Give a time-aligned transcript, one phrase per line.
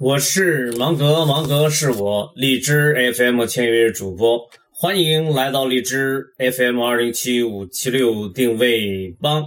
[0.00, 4.40] 我是芒格，芒格是我荔枝 FM 签约主播，
[4.72, 9.44] 欢迎来到荔枝 FM 二零七五七六定位帮。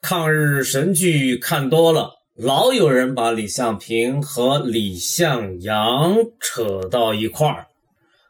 [0.00, 7.66] 抗日神剧看多了，老有人把李向平和李向阳扯到一块儿。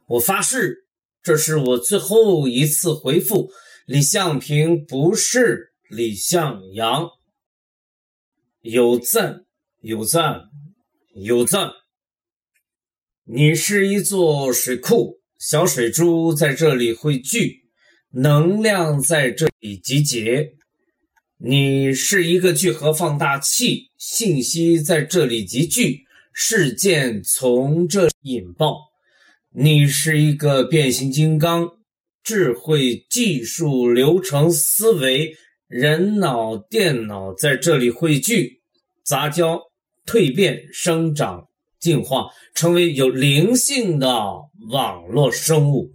[0.09, 0.89] 我发誓，
[1.23, 3.53] 这是我最后一次回复：
[3.87, 7.09] 李向平不是李向阳。
[8.63, 9.45] 有赞，
[9.81, 10.49] 有赞。
[11.15, 11.73] 有赞，
[13.25, 17.65] 你是一座水库，小水珠在这里汇聚，
[18.13, 20.55] 能量在这里集结。
[21.37, 28.79] 你是一个聚合放大器，信息在这里集聚，事件从这引爆。
[29.55, 31.69] 你是一个变形金刚，
[32.25, 35.37] 智慧、技术、流程、思维、
[35.69, 38.63] 人脑、电脑在这里汇聚，
[39.05, 39.72] 杂交。
[40.07, 41.49] 蜕变、生长、
[41.79, 44.09] 进化，成为有灵性的
[44.71, 45.93] 网络生物。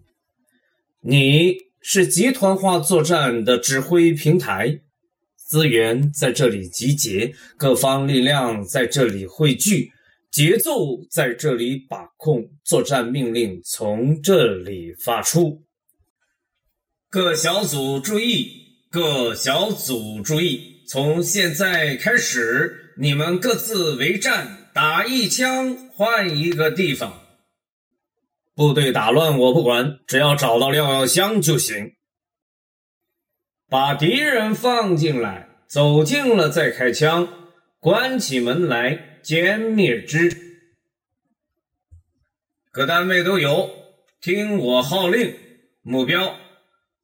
[1.01, 4.81] 你是集团化作战的指挥平台，
[5.35, 9.91] 资源在这里集结，各方力量在这里汇聚，
[10.31, 15.63] 节奏在这里把控，作战命令从这里发出。
[17.09, 18.51] 各小组注意，
[18.89, 22.86] 各小组注意，从现在开始。
[22.99, 27.21] 你们各自为战，打一枪换一个地方。
[28.55, 31.93] 部队打乱我不管，只要找到廖耀湘就行。
[33.69, 37.27] 把敌人放进来，走近了再开枪，
[37.79, 40.35] 关起门来歼灭之。
[42.71, 43.69] 各单位都有，
[44.19, 45.35] 听我号令，
[45.83, 46.35] 目标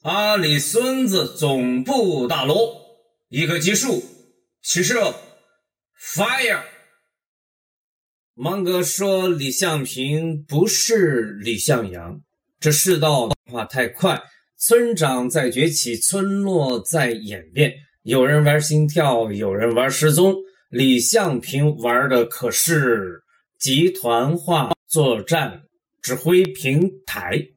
[0.01, 2.55] 阿里孙子总部大楼，
[3.29, 4.03] 一个基数，
[4.63, 5.13] 起射。
[6.05, 6.65] Fire！
[8.33, 12.19] 芒格说：“李向平不是李向阳，
[12.59, 14.21] 这世道变化太快，
[14.57, 17.73] 村长在崛起，村落在演变。
[18.03, 20.35] 有人玩心跳，有人玩失踪。
[20.69, 23.23] 李向平玩的可是
[23.57, 25.63] 集团化作战
[26.01, 27.47] 指挥平台。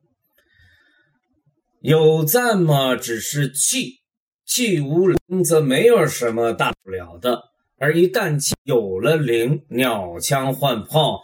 [1.80, 2.94] 有赞吗？
[2.94, 4.02] 只是气，
[4.46, 7.42] 气无灵则没有什么大不了的。”
[7.78, 11.22] 而一旦有了零，鸟枪换炮，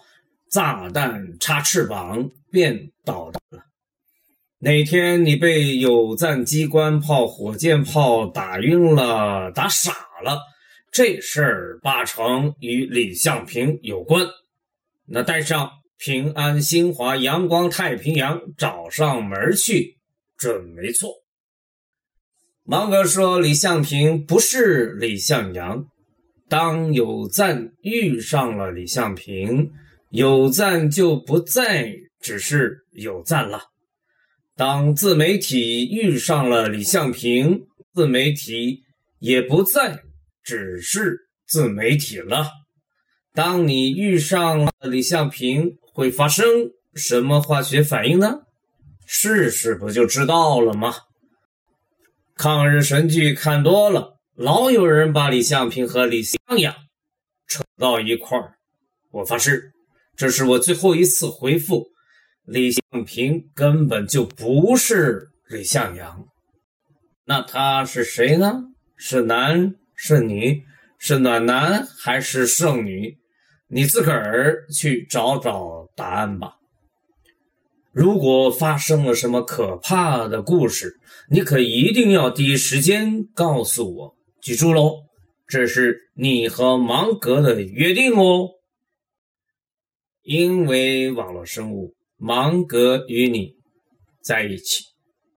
[0.50, 3.64] 炸弹插翅膀，变导弹了。
[4.58, 9.92] 哪天你被有赞机关炮、火箭炮打晕了、打傻
[10.22, 10.40] 了，
[10.92, 14.26] 这事儿八成与李向平有关。
[15.06, 19.98] 那带上平安、新华、阳光、太平洋，找上门去，
[20.36, 21.10] 准没错。
[22.64, 25.86] 芒格说：“李向平不是李向阳。”
[26.52, 29.70] 当有赞遇上了李向平，
[30.10, 31.90] 有赞就不再
[32.20, 33.62] 只是有赞了。
[34.54, 37.62] 当自媒体遇上了李向平，
[37.94, 38.82] 自媒体
[39.18, 40.02] 也不再
[40.42, 42.50] 只是自媒体了。
[43.32, 46.44] 当你遇上了李向平，会发生
[46.94, 48.40] 什么化学反应呢？
[49.06, 50.92] 试试不就知道了吗？
[52.36, 54.18] 抗日神剧看多了。
[54.42, 56.74] 老有人把李向平和李向阳
[57.46, 58.56] 扯到一块儿，
[59.12, 59.70] 我发誓，
[60.16, 61.86] 这是我最后一次回复。
[62.44, 66.26] 李向平根本就不是李向阳，
[67.24, 68.64] 那他是谁呢？
[68.96, 70.64] 是男是女？
[70.98, 73.18] 是暖男还是剩女？
[73.68, 76.54] 你自个儿去找找答案吧。
[77.92, 80.96] 如果发生了什么可怕的故事，
[81.30, 84.16] 你可一定要第一时间告诉我。
[84.42, 85.04] 记住喽，
[85.46, 88.50] 这是你和芒格的约定哦。
[90.22, 93.54] 因为网络生物，芒格与你
[94.20, 94.91] 在一起。